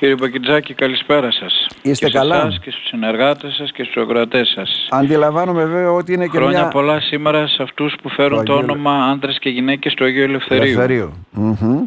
[0.00, 1.66] Κύριε Πακιτζάκη, καλησπέρα σας.
[1.82, 4.88] Είστε και καλά; Σε εσάς και στους συνεργάτες σας και στους ακροατές σας.
[4.90, 6.68] Αντιλαμβάνομαι βέβαια ότι είναι και Χρόνια μια...
[6.68, 10.62] πολλά σήμερα σε αυτούς που φέρουν το, Αγίου όνομα άντρες και γυναίκες του Αγίου Ελευθερίου.
[10.62, 11.26] Ελευθερίου.
[11.30, 11.86] Μμμ.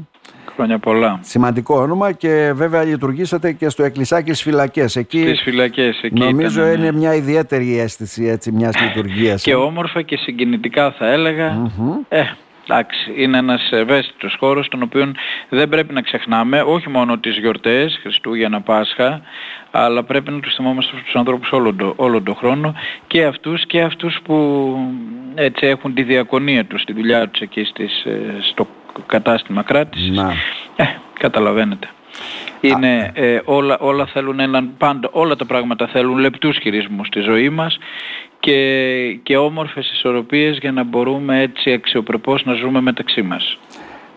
[0.56, 1.20] Χρόνια πολλά.
[1.22, 4.96] Σημαντικό όνομα και βέβαια λειτουργήσατε και στο Εκκλησάκι στις Φυλακές.
[4.96, 6.86] Εκεί Στις φυλακές εκεί νομίζω ήταν, ναι.
[6.88, 9.44] είναι μια ιδιαίτερη αίσθηση έτσι, μιας λειτουργίας.
[9.44, 9.56] Και ε.
[9.56, 11.52] όμορφα και συγκινητικά θα έλεγα.
[11.52, 11.92] Μμμ.
[12.10, 12.24] Ε,
[12.64, 15.12] εντάξει, είναι ένας ευαίσθητος χώρος τον οποίο
[15.50, 19.22] δεν πρέπει να ξεχνάμε όχι μόνο τις γιορτές, Χριστούγεννα, Πάσχα,
[19.72, 22.76] αλλά πρέπει να τους θυμόμαστε αυτούς τους ανθρώπους όλο το, όλο το χρόνο
[23.08, 24.78] και αυτούς και αυτούς που
[25.36, 28.68] έτσι έχουν τη διακονία τους, τη δουλειά τους εκεί στις, ε, στο
[29.06, 30.18] κατάστημα κράτησης.
[30.18, 30.34] Να.
[30.76, 30.86] Ε,
[31.20, 31.90] καταλαβαίνετε.
[32.62, 37.50] Είναι, ε, όλα, όλα θέλουν έναν πάντα, όλα τα πράγματα θέλουν λεπτούς χειρισμούς στη ζωή
[37.50, 37.78] μας
[38.42, 43.58] και, και όμορφες ισορροπίες για να μπορούμε έτσι αξιοπρεπώς να ζούμε μεταξύ μας.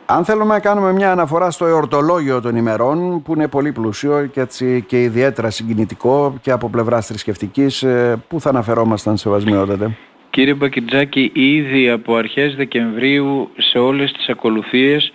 [0.06, 4.41] Αν θέλουμε να κάνουμε μια αναφορά στο εορτολόγιο των ημερών που είναι πολύ πλούσιο και,
[4.41, 9.97] έτσι, και ιδιαίτερα συγκινητικό και από πλευράς θρησκευτικής, ε, πού θα αναφερόμασταν σεβασμιότατε;
[10.31, 15.12] Κύριε Μπακιτζάκη, ήδη από αρχές Δεκεμβρίου σε όλες τις ακολουθίες,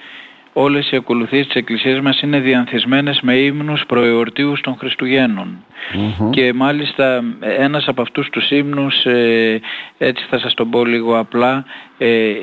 [0.54, 5.64] όλες οι ακολουθίες της Εκκλησίας μας είναι διανθισμένες με ύμνους προεορτίους των Χριστουγέννων.
[5.94, 6.30] Μμμ.
[6.30, 9.62] Και μάλιστα ένας από αυτούς τους ύμνους, ε,
[9.98, 11.66] έτσι θα σας τον πω λίγο απλά,
[11.98, 12.36] ε, ε,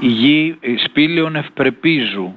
[0.00, 2.34] η γη σπήλαιον ευπρεπίζου,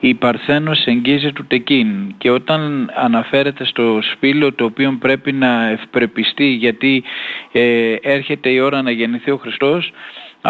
[0.00, 6.46] η Παρθένος εγγύζει του τεκίν και όταν αναφέρεται στο σπήλαιο το οποίο πρέπει να ευπρεπιστεί
[6.46, 7.04] γιατί
[7.52, 9.92] ε, έρχεται η ώρα να γεννηθεί ο Χριστός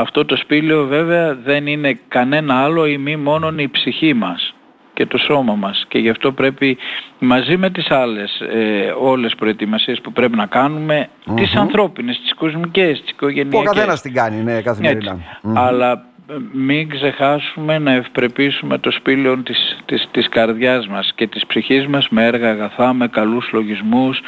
[0.01, 4.55] αυτό το σπήλαιο βέβαια δεν είναι κανένα άλλο ή μη μόνον η ψυχή μας
[4.95, 6.77] και το σώμα μας και γι' αυτό πρέπει
[7.19, 11.61] μαζί με τις άλλες ε, όλες προετοιμασίες που πρέπει να κάνουμε τις Μμμ.
[11.61, 15.11] ανθρώπινες, τις κοσμικές, τις Που ο οικογενειακές καθένας την κάνει, ναι, καθημερινά.
[15.11, 15.25] έτσι.
[15.43, 15.59] Μμμ.
[15.59, 21.47] Αλλά ε, μην ξεχάσουμε να ευπρεπίσουμε το σπήλαιο της, της, της καρδιάς μας και της
[21.47, 24.21] ψυχής μας με έργα αγαθά, με καλούς λογισμούς,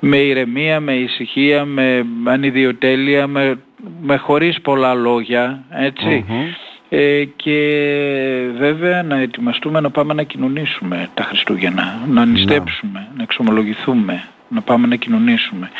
[0.00, 3.58] με ηρεμία, με ησυχία, με ανιδιοτέλεια, με,
[4.00, 6.24] με χωρίς πολλά λόγια, έτσι.
[6.28, 6.46] Μμμ.
[6.92, 7.58] Ε, και
[8.58, 14.86] βέβαια να ετοιμαστούμε να πάμε να κοινωνήσουμε τα Χριστούγεννα, να νηστέψουμε, να εξομολογηθούμε, να πάμε
[14.86, 15.70] να κοινωνήσουμε.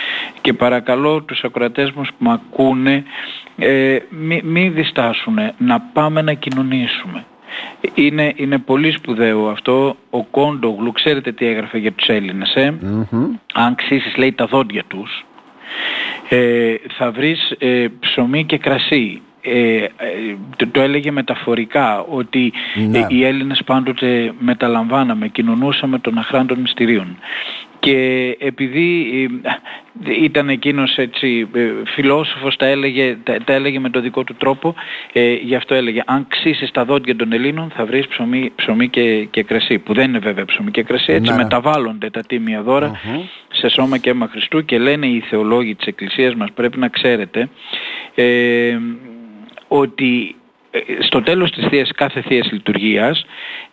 [0.40, 3.04] Και παρακαλώ τους ακροατές μας που με ακούνε
[3.58, 7.24] ε, μη, μη διστάσουν να πάμε να κοινωνήσουμε.
[7.94, 9.96] Είναι, είναι πολύ σπουδαίο αυτό.
[10.10, 13.36] Ο Κόντογλου, ξέρετε τι έγραφε για τους Έλληνες, ε; Μμμ.
[13.54, 15.24] αν ξύσεις λέει τα δόντια τους
[16.32, 19.88] ε, θα βρεις ε, ψωμί και κρασί ε, ε,
[20.56, 22.52] το, το έλεγε μεταφορικά ότι
[22.88, 22.98] Ναι.
[22.98, 27.16] ε, οι Έλληνες πάντοτε μεταλαμβάναμε, κοινωνούσαμε των αχράντων μυστηρίων
[27.78, 27.96] και
[28.40, 29.50] επειδή ε,
[30.22, 34.74] ήταν εκείνος έτσι ε, φιλόσοφος τα έλεγε, τα, τα έλεγε με το δικό του τρόπο
[35.12, 39.24] ε, γι' αυτό έλεγε αν ξύσεις τα δόντια των Ελλήνων θα βρεις ψωμί, ψωμί και,
[39.30, 41.42] και κρασί που δεν είναι βέβαια ψωμί και κρασί έτσι Ναι, ναι.
[41.42, 43.20] μεταβάλλονται τα τίμια δώρα Μμμ.
[43.52, 47.48] σε σώμα και αίμα Χριστού και λένε οι θεολόγοι της Εκκλησίας μας πρέπει να ξέρετε
[48.14, 48.78] ε,
[49.68, 50.39] ότι ε,
[51.00, 53.24] στο τέλος της θείας, κάθε θείας λειτουργίας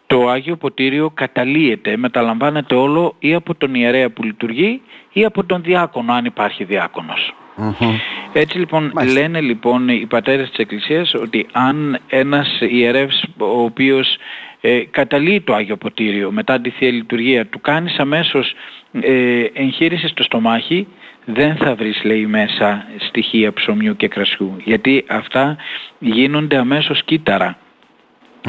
[0.08, 4.81] το Άγιο Ποτήριο καταλύεται, μεταλαμβάνεται όλο ή από τον ιερέα που λειτουργεί
[5.13, 7.34] ή από τον διάκονο αν υπάρχει διάκονος.
[7.56, 7.96] Μμμ.
[8.34, 9.19] Έτσι λοιπόν Μάλιστα.
[9.19, 14.18] λένε λοιπόν οι πατέρες της Εκκλησίας ότι αν ένας ιερεύς ο οποίος
[14.62, 18.53] ε, καταλύει το Άγιο Ποτήριο μετά τη Θεία Λειτουργία του κάνεις αμέσως
[19.02, 20.88] ε, εγχείρησης στο στομάχι
[21.29, 25.57] δεν θα βρεις λέει μέσα στοιχεία ψωμιού και κρασιού γιατί αυτά
[25.99, 27.57] γίνονται αμέσως κύτταρα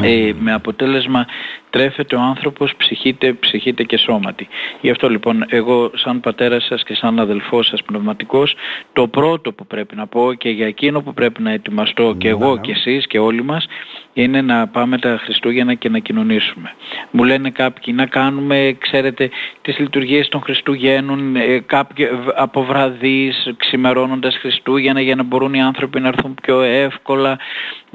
[0.01, 1.27] ε, με αποτέλεσμα
[1.71, 4.49] τρέφεται ο άνθρωπος ψυχείται, ψυχείται και σώματι.
[4.81, 8.55] Γι' αυτό λοιπόν εγώ σαν πατέρας σας και σαν αδελφός σας πνευματικός
[8.93, 12.55] το πρώτο που πρέπει να πω και για εκείνο που πρέπει να ετοιμαστώ και εγώ
[12.55, 12.61] Ναι.
[12.61, 13.67] και εσείς και όλοι μας
[14.13, 16.73] είναι να πάμε τα Χριστούγεννα και να κοινωνήσουμε.
[17.11, 19.31] Μου λένε κάποιοι να κάνουμε, ξέρετε,
[19.63, 25.63] τις λειτουργίες των Χριστουγέννων, ε, κάποιοι β- από βραδείς, ξημερώνοντας Χριστούγεννα για να μπορούν οι
[25.63, 27.39] άνθρωποι να έρθουν πιο εύκολα.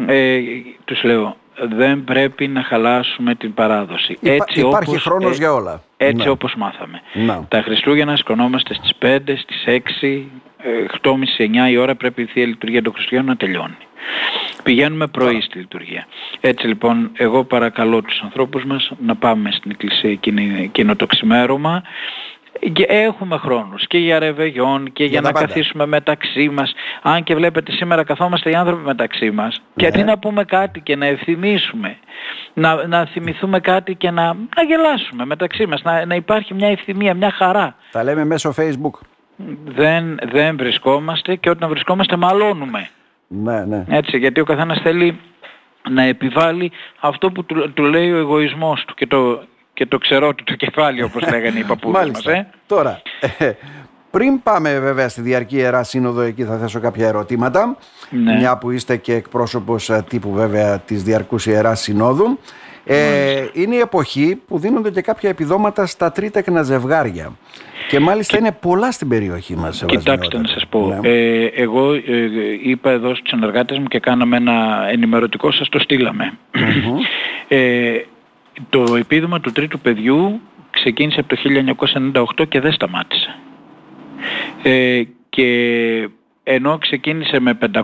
[0.06, 0.40] Ε,
[0.86, 1.36] τους λέω,
[1.70, 4.18] δεν πρέπει να χαλάσουμε την παράδοση.
[4.22, 5.84] Υπά- Έτσι υπάρχει όπως, χρόνος ε, για όλα.
[5.98, 6.30] Έτσι Ναι.
[6.30, 7.02] όπως μάθαμε.
[7.14, 7.46] Να.
[7.48, 10.28] Τα Χριστούγεννα σκονόμαστε στις 5, στις 6,
[11.02, 13.78] 8.30, 9 η ώρα πρέπει η Θεία Λειτουργία των Χριστουγέννων να τελειώνει.
[14.64, 16.08] Πηγαίνουμε πρωί στη λειτουργία.
[16.42, 21.84] Έτσι λοιπόν εγώ παρακαλώ τους ανθρώπους μας να πάμε στην εκκλησία εκείνη, εκείνο το ξημέρωμα
[22.74, 25.46] και έχουμε χρόνους και για ρεβεγιόν και για, τα να πάντα.
[25.48, 26.74] καθίσουμε μεταξύ μας.
[27.02, 29.88] Αν και βλέπετε σήμερα καθόμαστε οι άνθρωποι μεταξύ μας και Ναι.
[29.88, 31.98] αντί να πούμε κάτι και να ευθυμίσουμε,
[32.54, 37.14] να, να θυμηθούμε κάτι και να, να γελάσουμε μεταξύ μας, να, να υπάρχει μια ευθυμία,
[37.14, 37.76] μια χαρά.
[37.92, 39.00] Τα λέμε μέσω facebook.
[39.66, 42.90] Δεν, δεν βρισκόμαστε και όταν βρισκόμαστε μαλώνουμε.
[43.28, 43.84] Ναι, ναι.
[43.90, 45.20] Έτσι, γιατί ο καθένας θέλει
[45.90, 49.44] να επιβάλλει αυτό που του, του λέει ο εγωισμός του και το,
[49.74, 52.26] και το ξερό του το κεφάλι όπως λέγανε οι παππούδες μας.
[52.26, 52.48] Ε.
[52.68, 53.02] Τώρα,
[53.38, 53.52] ε,
[54.12, 57.78] πριν πάμε βέβαια στη Διαρκή Ιερά Σύνοδο, εκεί θα θέσω κάποια ερωτήματα,
[58.10, 58.36] ναι.
[58.36, 62.40] μια που είστε και εκπρόσωπος ε, τύπου βέβαια της Διαρκούς Ιεράς Συνόδου.
[62.86, 67.32] Ε, είναι η εποχή που δίνονται και κάποια επιδόματα στα τρίτεκνα ζευγάρια.
[67.88, 69.84] Και μάλιστα είναι πολλά στην περιοχή μας.
[69.88, 71.00] Κοιτάξτε να σας πω.
[71.02, 71.10] Ναι.
[71.10, 72.02] Ε, εγώ ε,
[72.64, 76.34] είπα εδώ στους συνεργάτες μου και κάναμε ένα ενημερωτικό, σας το στειλαμε
[77.48, 78.02] ε,
[78.70, 81.42] το επίδομα του τρίτου παιδιού ξεκίνησε από το
[82.40, 83.36] 1998 και δεν σταμάτησε.
[84.64, 86.10] Ε, και
[86.44, 87.82] ενώ ξεκίνησε με 500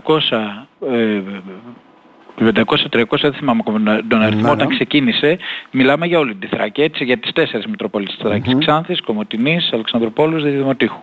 [2.40, 3.62] 500-300 δεν θυμάμαι
[4.08, 4.74] τον αριθμό ναι, όταν ναι.
[4.74, 5.38] ξεκίνησε
[5.70, 8.58] μιλάμε για όλη τη Θράκη έτσι για τις τέσσερις Μητροπόλεις της Θράκης mm-hmm.
[8.58, 11.00] Ξάνθης, Κομωτινής, Αλεξανδροπόλους, Δημοτήχου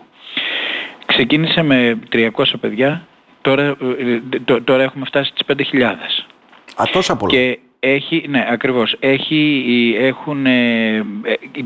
[1.06, 2.28] ξεκίνησε με 300
[2.60, 3.06] παιδιά
[3.40, 5.82] τώρα, ε, τώρα έχουμε φτάσει στις 5.000
[6.76, 7.32] Α, τόσα πολλά.
[7.32, 8.96] Και έχει, ναι, ακριβώς.
[9.00, 11.02] Έχει, έχουν, ε, ε,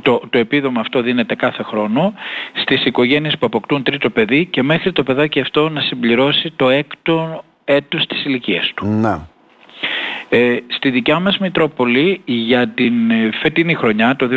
[0.02, 2.14] το, το επίδομα αυτό δίνεται κάθε χρόνο
[2.52, 7.44] στις οικογένειες που αποκτούν τρίτο παιδί και μέχρι το παιδάκι αυτό να συμπληρώσει το έκτο
[7.64, 8.86] έτος της ηλικίας του.
[8.86, 9.30] Να.
[10.28, 14.28] Ε, στη δικιά μας Μητρόπολη για την ε, φετινή χρονιά, το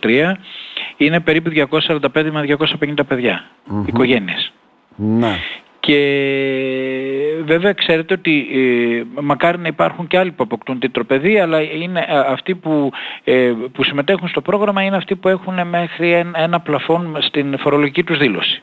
[0.00, 0.32] 2023,
[0.96, 4.52] είναι περίπου 245 με 250 παιδιά, mm οικογένειες.
[4.96, 5.36] Να.
[5.86, 11.04] Και βέβαια ξέρετε ότι ε, μακάρι να υπάρχουν και άλλοι που αποκτούν τίτρο
[11.42, 12.92] αλλά είναι ε, αυτοί που,
[13.24, 18.04] ε, που συμμετέχουν στο πρόγραμμα είναι αυτοί που έχουν μέχρι ένα, ένα πλαφόν στην φορολογική
[18.04, 18.62] τους δηλωση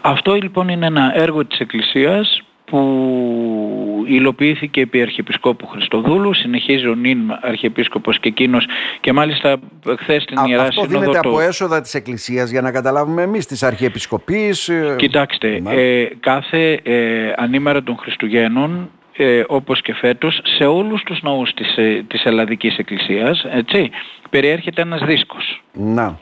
[0.00, 7.18] Αυτό λοιπόν είναι ένα έργο της Εκκλησίας που υλοποιήθηκε επί Αρχιεπισκόπου Χριστοδούλου, συνεχίζει ο νυν
[7.40, 8.66] Αρχιεπίσκοπος και εκείνος
[9.00, 9.58] και μάλιστα
[9.98, 10.98] χθες στην Ιερά Αυτό Συνόδο...
[10.98, 14.68] Αυτό δίνεται από έσοδα της Εκκλησίας για να καταλάβουμε εμείς της Αρχιεπισκοπής.
[14.68, 21.22] Ε, Κοιτάξτε, ε, κάθε ε, ανήμερα των Χριστουγέννων ε, όπως και φέτος σε όλους τους
[21.22, 23.90] ναούς της, ε, της Ελλαδικής Εκκλησίας έτσι,
[24.30, 25.62] περιέρχεται ένας δίσκος.
[25.72, 26.18] Να.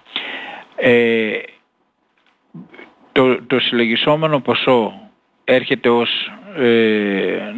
[0.77, 1.31] Ε,
[3.13, 5.08] το, το συλλογισόμενο ποσό
[5.51, 7.53] έρχεται ως ε,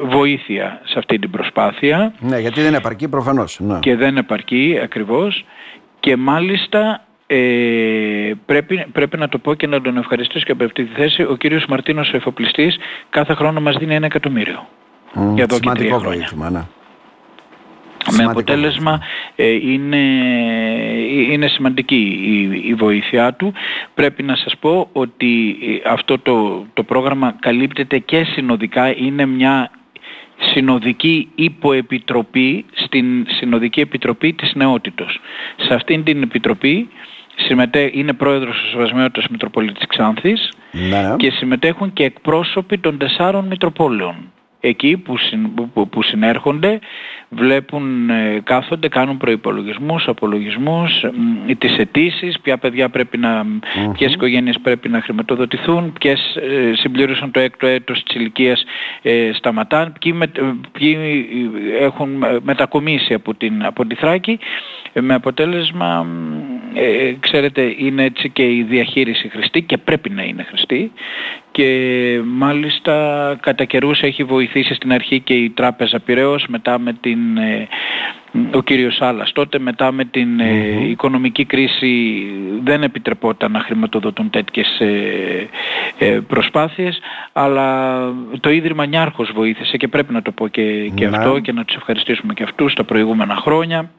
[0.00, 2.12] βοήθεια σε αυτή την προσπάθεια.
[2.20, 3.60] Ναι, γιατί δεν επαρκεί προφανώς.
[3.60, 3.78] Ναι.
[3.78, 5.44] Και δεν επαρκεί ακριβώς.
[6.00, 7.36] Και μάλιστα ε,
[8.46, 11.22] πρέπει, πρέπει να το πω και να τον ευχαριστήσω και από αυτή τη θέση.
[11.22, 12.76] Ο κύριος Μαρτίνος ο εφοπλιστής
[13.10, 14.68] κάθε χρόνο μας δίνει ένα εκατομμύριο.
[15.14, 16.18] Mm, για εδώ και τρία χρόνια.
[16.18, 16.62] Βοήθημα, ναι
[18.10, 19.00] με αποτέλεσμα
[19.36, 19.98] ε, είναι,
[21.22, 23.52] είναι σημαντική η, η, βοήθειά του.
[23.94, 29.70] Πρέπει να σας πω ότι ε, αυτό το, το πρόγραμμα καλύπτεται και συνοδικά, είναι μια
[30.38, 35.20] συνοδική υποεπιτροπή στην Συνοδική Επιτροπή της Νεότητος.
[35.56, 36.88] Σε αυτήν την επιτροπή
[37.36, 37.90] συμμετέ...
[37.92, 41.16] είναι πρόεδρος της Σεβασμιότητας Μητροπολίτης Ξάνθης ναι, ναι.
[41.16, 44.32] και συμμετέχουν και εκπρόσωποι των τεσσάρων Μητροπόλεων
[44.68, 45.14] εκεί που,
[45.90, 46.78] που, συνέρχονται,
[47.36, 51.04] βλέπουν, ε, κάθονται, κάνουν προϋπολογισμούς, απολογισμούς,
[51.58, 57.30] τις αιτήσεις, ποια παιδιά πρέπει να, mm ποιες οικογένειες πρέπει να χρηματοδοτηθούν, ποιες ε, συμπλήρωσαν
[57.30, 58.64] το έκτο έτος της ηλικίας
[59.02, 60.30] ε, σταματάν, ποιοι, με,
[60.72, 60.96] ποιοι
[61.80, 64.38] έχουν μετακομίσει από, την, από τη Θράκη,
[65.00, 66.06] με αποτέλεσμα,
[67.20, 70.92] ξέρετε, είναι έτσι και η διαχείριση χρηστή και πρέπει να είναι χρηστή.
[71.50, 77.18] Και μάλιστα κατά καιρούς έχει βοηθήσει στην αρχή και η Τράπεζα Πυραιός μετά με την,
[77.36, 77.68] ε,
[78.54, 82.22] ο κύριος Σάλας τότε μετά με την mm οικονομική κρίση
[82.62, 84.80] δεν επιτρεπόταν να χρηματοδοτούν τέτοιες
[85.98, 87.00] ε, προσπάθειες
[87.32, 87.98] αλλά
[88.40, 91.16] το Ίδρυμα Νιάρχος βοήθησε και πρέπει να το πω και, και ναι.
[91.16, 93.90] αυτό και να τους ευχαριστήσουμε και αυτούς τα προηγούμενα χρόνια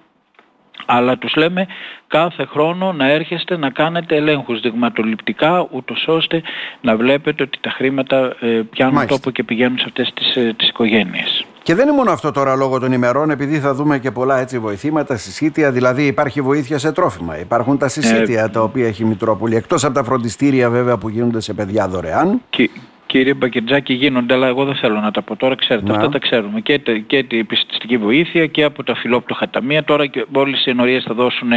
[0.86, 1.68] αλλά τους λέμε
[2.08, 6.42] κάθε χρόνο να έρχεστε να κάνετε ελέγχους δειγματοληπτικά ούτως ώστε
[6.82, 9.16] να βλέπετε ότι τα χρήματα ε, πιάνουν Μάλιστα.
[9.16, 11.35] τόπο και πηγαίνουν σε αυτές τις, ε, τις οικογένειες.
[11.66, 14.60] Και δεν είναι μόνο αυτό τώρα λόγω των ημερών, επειδή θα δούμε και πολλά έτσι
[14.60, 17.40] βοηθήματα, συσίτια, δηλαδή υπάρχει βοήθεια σε τρόφιμα.
[17.40, 21.10] Υπάρχουν τα συσίτια ε, τα οποία έχει η Μητρόπολη, εκτός από τα φροντιστήρια βέβαια που
[21.10, 22.42] γίνονται σε παιδιά δωρεάν.
[22.50, 22.70] Και,
[23.06, 26.60] Κύριε Μπακετζάκη γίνονται, αλλά εγώ δεν θέλω να τα πω τώρα, ξέρετε, αυτά τα ξέρουμε.
[26.60, 29.84] Και, και την επιστημιστική βοήθεια και από τα φιλόπτωχα ταμεία.
[29.84, 31.52] Τώρα και όλες οι ενορίες θα δώσουν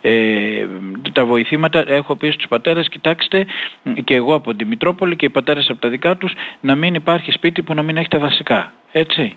[0.00, 0.12] ε,
[1.12, 1.84] τα βοηθήματα.
[1.86, 3.46] Έχω πει στους πατέρες, κοιτάξτε,
[4.04, 7.30] και εγώ από τη Μητρόπολη και οι πατέρες από τα δικά τους, να μην υπάρχει
[7.30, 9.36] σπίτι που να μην έχει τα βασικά ετσι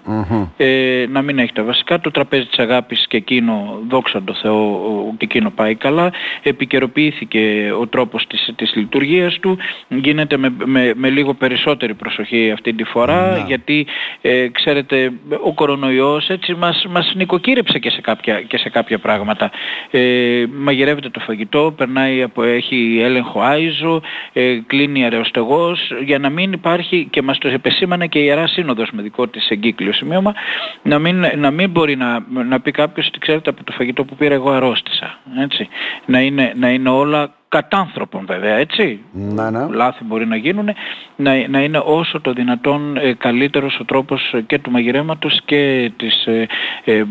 [0.58, 2.00] Ε, να μην έχει τα βασικά.
[2.00, 4.82] Το τραπέζι της αγάπης και εκείνο, δόξα τω Θεώ,
[5.18, 6.12] και εκείνο πάει καλά.
[6.44, 9.58] Επικαιροποιήθηκε ο τρόπος της, της λειτουργίας του.
[9.88, 13.88] Γίνεται με, με, με λίγο περισσότερη προσοχή αυτή τη φορά, γιατί
[14.22, 15.12] ε, ξέρετε
[15.44, 19.52] ο κορονοϊός έτσι μας, μας νοικοκύρεψε και σε κάποια, και σε κάποια πράγματα.
[19.92, 24.02] Ε, μαγειρεύεται το φαγητό, περνάει από, έχει έλεγχο άιζο,
[24.34, 28.90] ε, κλείνει αραιοστεγός, για να μην υπάρχει και μας το επεσήμανε και η Ιερά Σύνοδος
[28.92, 30.34] με δικό της σε εγκύκλιο σημείωμα,
[30.82, 34.16] να μην, να μην μπορεί να, να πει κάποιος ότι ξέρετε από το φαγητό που
[34.16, 35.18] πήρα εγώ αρρώστησα.
[35.44, 35.68] Έτσι.
[36.06, 39.00] Να, είναι, να είναι όλα κατάνθρωπων βέβαια, έτσι.
[39.14, 39.68] Να, ναι.
[39.76, 40.70] Λάθη μπορεί να γίνουν,
[41.16, 46.26] να, να είναι όσο το δυνατόν ε, καλύτερος ο τρόπος και του μαγειρέματος και της,
[46.26, 46.48] ε,
[46.84, 47.04] ε,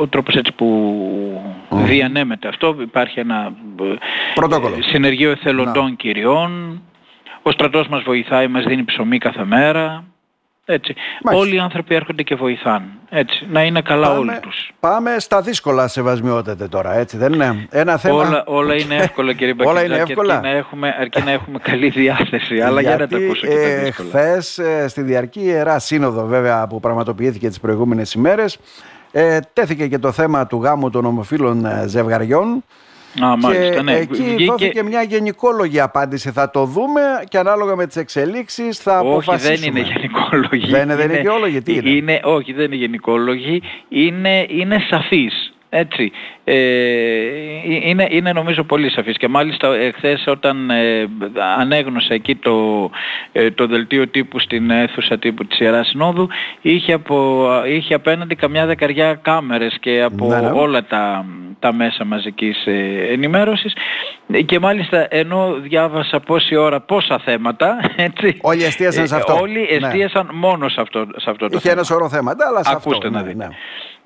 [0.00, 0.66] ο τρόπος έτσι που
[1.70, 2.76] διανέμεται αυτό.
[2.80, 3.52] Υπάρχει ένα
[4.34, 4.76] Πρωτόκολλο.
[4.80, 6.82] συνεργείο εθελοντών κυριών,
[7.42, 10.04] ο στρατός μας βοηθάει, μας δίνει ψωμί κάθε μέρα.
[10.72, 10.94] Έτσι.
[11.32, 12.86] Όλοι οι άνθρωποι έρχονται και βοηθάνε.
[13.08, 13.46] Έτσι.
[13.50, 14.70] Να είναι καλά πάμε, όλοι τους.
[14.80, 18.14] Πάμε στα δύσκολα σεβασμιότατε τώρα, έτσι δεν είναι; Ένα θέμα...
[18.14, 20.34] Όλα, όλα είναι εύκολα κύριε Όλα είναι εύκολα.
[20.34, 22.60] Αρκεί να έχουμε, αρκεί να έχουμε καλή διάθεση.
[22.60, 24.08] αλλά για να τα ακούσω και τα δύσκολα.
[24.08, 28.58] Χθες ε, στη Διαρκή Ιερά Σύνοδο βέβαια που πραγματοποιήθηκε τις προηγούμενες ημέρες
[29.12, 32.64] ε, τέθηκε και το θέμα του γάμου των ομοφύλων ε, ζευγαριών
[33.24, 33.92] Α, μάλιστα, και ναι.
[33.96, 36.30] εκεί Βγήκε- δόθηκε μια γενικόλογη απάντηση.
[36.30, 39.56] Θα το δούμε και ανάλογα με τις εξελίξεις θα Όχι, αποφασίσουμε.
[39.56, 40.70] δεν είναι γενικόλογη.
[40.70, 43.62] Δεν είναι- δεν είναι γενικόλογη, τι είναι; όχι, δεν είναι γενικόλογη.
[43.88, 45.52] Είναι, είναι σαφής.
[45.72, 46.10] Έτσι.
[46.44, 46.54] Ε,
[47.84, 51.06] είναι, είναι νομίζω πολύ σαφής και μάλιστα εχθές όταν ε,
[51.58, 52.90] ανέγνωσα εκεί το,
[53.32, 56.28] ε, το δελτίο τύπου στην αίθουσα τύπου της Ιεράς Συνόδου
[56.60, 60.50] είχε, από, είχε απέναντι καμιά δεκαριά κάμερες και από Ναι, ναι.
[60.50, 61.24] όλα τα,
[61.58, 63.72] τα μέσα μαζικής ε, ενημέρωσης
[64.46, 69.38] και μάλιστα ενώ διάβασα πόση ώρα πόσα θέματα έτσι, Όλοι εστίασαν σε ε, αυτό.
[69.40, 69.86] Όλοι Ναι.
[69.86, 71.72] εστίασαν μόνο σε αυτό, σε αυτό το Είχε θέμα.
[71.74, 73.18] ένα σωρό θέματα, αλλά σε Ακούστε αυτό.
[73.18, 73.48] να ναι, δείτε.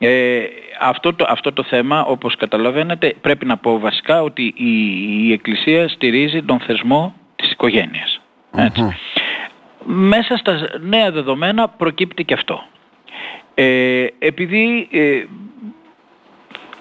[0.04, 0.37] Ναι.
[0.37, 0.49] Ε,
[0.80, 4.73] αυτό, το, αυτό το θέμα, όπως καταλαβαίνετε, πρέπει να πω βασικά ότι η,
[5.26, 8.20] η Εκκλησία στηρίζει τον θεσμό της οικογένειας.
[8.56, 8.96] Έτσι.
[9.84, 12.64] Μέσα στα νέα δεδομένα προκύπτει και αυτό.
[13.54, 15.25] Ε, επειδή ε,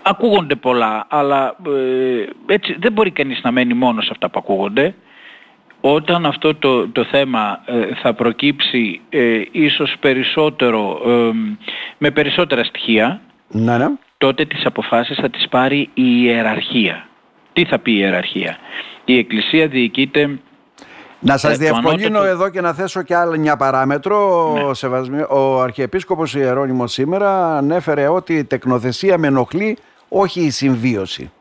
[0.02, 4.96] ακούγονται πολλά, αλλά ε, έτσι δεν μπορεί κανείς να μένει μόνος σε αυτά που ακούγονται.
[5.86, 11.32] Όταν αυτό το, το θέμα ε, θα προκύψει ε, ίσως περισσότερο, ε,
[11.98, 13.88] με περισσότερα στοιχεία, Ναι, ναι.
[14.18, 17.08] τότε τις αποφάσεις θα τις πάρει η ιεραρχία.
[17.54, 18.58] Τι θα πει η ιεραρχία;
[19.06, 20.40] Η Εκκλησία διοικείται
[21.20, 24.52] Να σας Ε, το διευκολύνω ανώτατο- εδώ και να θέσω και άλλη μια παράμετρο.
[24.54, 24.64] Ναι.
[24.64, 29.78] Ο, σεβασμι- ο Αρχιεπίσκοπος Ιερώνυμος σήμερα ανέφερε ότι η τεκνοθεσία με ενοχλεί,
[30.10, 31.32] όχι η συμβίωση.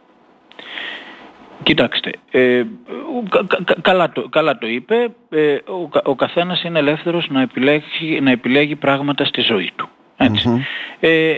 [1.63, 6.63] Κοιτάξτε, ε, ο- κα- κα- καλά, το, καλά το είπε, ε, ο, κα- ο καθένας
[6.63, 9.89] είναι ελεύθερος να επιλέγει, να επιλέγει πράγματα στη ζωή του.
[10.17, 10.67] Έτσι.
[11.01, 11.35] Ε,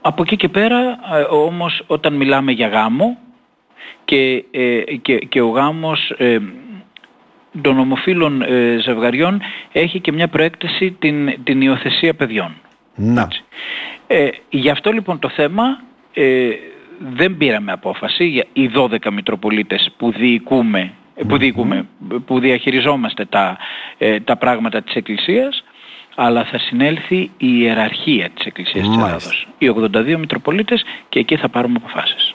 [0.00, 0.78] από εκεί και πέρα,
[1.14, 3.18] ε, όμως, όταν μιλάμε για γάμο
[4.04, 6.38] και, ε, και, και ο γάμος ε,
[7.62, 9.40] των ομοφύλων ε, ζευγαριών
[9.72, 12.54] έχει και μια προέκταση την, την υιοθεσία παιδιών.
[12.94, 13.22] Να.
[13.22, 13.44] Έτσι.
[14.06, 15.80] Ε, γι' αυτό λοιπόν το θέμα
[16.14, 16.48] ε,
[16.98, 20.92] δεν πήραμε απόφαση για οι 12 Μητροπολίτες που διοικούμε,
[21.28, 21.86] που, διοικούμε,
[22.26, 23.56] που διαχειριζόμαστε τα,
[23.98, 25.64] ε, τα πράγματα της Εκκλησίας
[26.16, 29.06] αλλά θα συνέλθει η ιεραρχία της Εκκλησίας της Μάλιστα.
[29.08, 29.48] Ελλάδος.
[29.58, 32.34] Οι 82 Μητροπολίτες και εκεί θα πάρουμε αποφάσεις.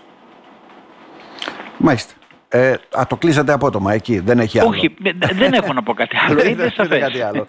[1.77, 2.13] Μάλιστα.
[2.51, 4.69] Ε, α, το κλείσατε απότομα εκεί, δεν έχει άλλο.
[4.69, 6.35] Όχι, δε- δεν έχω να πω κάτι άλλο.
[6.41, 6.99] Δεν Είναι έχετε σαφές.
[6.99, 7.47] κάτι άλλο.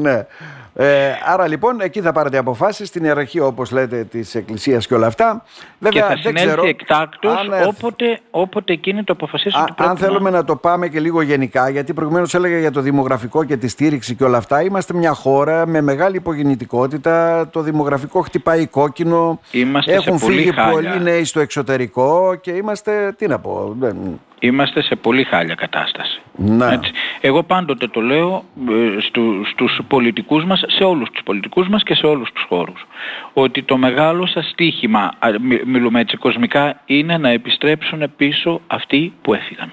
[0.00, 0.26] ναι.
[0.74, 5.06] Ε, άρα λοιπόν εκεί θα πάρετε αποφάσεις στην ιεραρχία όπως λέτε της Εκκλησίας και όλα
[5.06, 5.42] αυτά.
[5.44, 9.62] Και Βέβαια θα δεν συνέλθει ξέρω εκτάκτως αν, ε, όποτε, όποτε εκείνη το αποφασίσουν Α,
[9.62, 10.44] ότι πρέπει αν θέλουμε να...
[10.44, 14.24] το πάμε και λίγο γενικά, γιατί προηγουμένως έλεγα για το δημογραφικό και τη στήριξη και
[14.24, 20.18] όλα αυτά, είμαστε μια χώρα με μεγάλη υπογεννητικότητα, το δημογραφικό χτυπάει κόκκινο, Είμαστε σε έχουν
[20.18, 20.72] πολύ φύγει χάλια.
[20.72, 23.96] πολλοί νέοι στο εξωτερικό και είμαστε, τι να πω, δεν...
[24.42, 26.20] Είμαστε σε πολύ χάλια κατάσταση.
[26.36, 26.72] Να.
[26.72, 26.92] Έτσι.
[27.20, 31.94] Εγώ πάντοτε το λέω ε, στου, στους πολιτικούς μας, σε όλους τους πολιτικούς μας και
[31.94, 32.86] σε όλους τους χώρους,
[33.32, 39.12] ότι το μεγάλο σας στίχημα, α, μι- μιλούμε έτσι κοσμικά, είναι να επιστρέψουν πίσω αυτοί
[39.22, 39.72] που έφυγαν.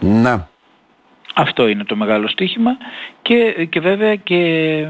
[0.00, 0.48] Να.
[1.34, 2.76] Αυτό είναι το μεγάλο στίχημα
[3.22, 4.86] και, και βέβαια και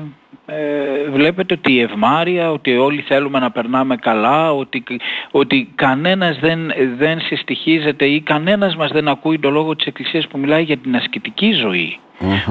[0.46, 4.84] ε, βλέπετε ότι η ευμάρεια, ότι όλοι θέλουμε να περνάμε καλά, ότι,
[5.30, 10.38] ότι κανένας δεν, δεν συστοιχίζεται ή κανένας μας δεν ακούει το λόγο της Εκκλησίας που
[10.38, 11.98] μιλάει για την ασκητική ζωή.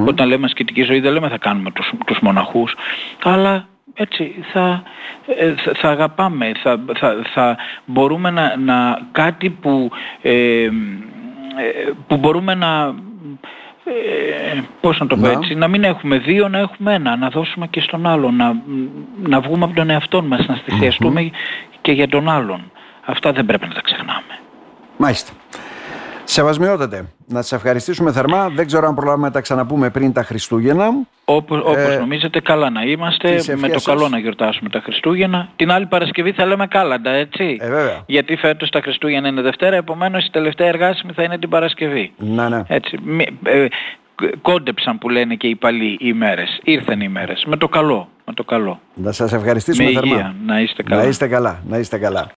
[0.07, 2.75] Όταν λέμε ασκητική ζωή δεν λέμε θα κάνουμε τους, τους μοναχούς,
[3.23, 4.83] αλλά έτσι θα,
[5.25, 10.69] ε, θα, θα αγαπάμε, θα, θα, θα μπορούμε να, να κάτι που, ε, ε,
[12.07, 12.95] που μπορούμε να
[13.85, 15.31] ε, πώς να το πω Να.
[15.31, 18.55] έτσι, να μην έχουμε δύο, να έχουμε ένα, να δώσουμε και στον άλλον, να,
[19.23, 21.31] να βγούμε από τον εαυτό μας, να θυσιαστούμε
[21.81, 22.71] και για τον άλλον.
[23.05, 24.39] Αυτά δεν πρέπει να τα ξεχνάμε.
[24.97, 25.31] Μάλιστα.
[26.23, 28.49] Σεβασμιότατε, να σας ευχαριστήσουμε θερμά.
[28.49, 30.89] Δεν ξέρω αν προλάβουμε να τα ξαναπούμε πριν τα Χριστούγεννα.
[31.25, 34.09] Όπως, όπως Ε, νομίζετε καλά να είμαστε, τις με το ευχές καλό σας.
[34.09, 35.49] να γιορτάσουμε τα Χριστούγεννα.
[35.55, 37.57] Την άλλη Παρασκευή θα λέμε κάλαντα, έτσι.
[37.59, 38.03] Ε, βέβαια.
[38.05, 42.11] Γιατί φέτος τα Χριστούγεννα είναι Δευτέρα, επομένως η τελευταία εργάσιμη θα είναι την Παρασκευή.
[42.17, 42.61] Να, ναι.
[42.67, 42.97] Έτσι.
[43.03, 43.65] Μη- ε,
[44.41, 46.59] κόντεψαν που λένε και οι παλιοί οι μέρες.
[46.63, 47.43] Ήρθαν οι μέρες.
[47.47, 48.07] Με το καλό.
[48.25, 48.79] Με το καλό.
[48.93, 50.13] Να σας ευχαριστήσουμε με θερμά.
[50.15, 50.35] Υγεία.
[50.45, 51.01] Να είστε καλά.
[51.01, 51.61] Να είστε καλά.
[51.67, 52.29] Να είστε καλά.